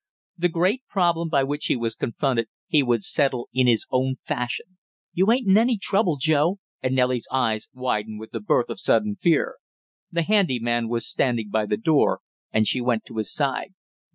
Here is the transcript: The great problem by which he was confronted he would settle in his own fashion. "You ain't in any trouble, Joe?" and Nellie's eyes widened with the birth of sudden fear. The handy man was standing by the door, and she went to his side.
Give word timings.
The 0.35 0.49
great 0.49 0.81
problem 0.89 1.29
by 1.29 1.43
which 1.43 1.67
he 1.67 1.75
was 1.75 1.93
confronted 1.93 2.47
he 2.65 2.81
would 2.81 3.03
settle 3.03 3.49
in 3.53 3.67
his 3.67 3.85
own 3.91 4.15
fashion. 4.23 4.79
"You 5.13 5.31
ain't 5.31 5.47
in 5.47 5.55
any 5.59 5.77
trouble, 5.77 6.17
Joe?" 6.19 6.57
and 6.81 6.95
Nellie's 6.95 7.27
eyes 7.31 7.67
widened 7.71 8.19
with 8.19 8.31
the 8.31 8.39
birth 8.39 8.71
of 8.71 8.79
sudden 8.79 9.17
fear. 9.21 9.57
The 10.11 10.23
handy 10.23 10.57
man 10.57 10.87
was 10.87 11.05
standing 11.07 11.51
by 11.51 11.67
the 11.67 11.77
door, 11.77 12.21
and 12.51 12.65
she 12.65 12.81
went 12.81 13.05
to 13.05 13.17
his 13.17 13.31
side. 13.31 13.75